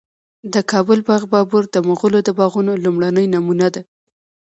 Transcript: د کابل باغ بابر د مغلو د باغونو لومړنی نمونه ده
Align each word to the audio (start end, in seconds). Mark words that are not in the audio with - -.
د 0.53 0.55
کابل 0.71 0.99
باغ 1.07 1.21
بابر 1.33 1.63
د 1.73 1.77
مغلو 1.89 2.19
د 2.27 2.29
باغونو 2.39 2.71
لومړنی 2.83 3.25
نمونه 3.33 3.67
ده 3.73 3.81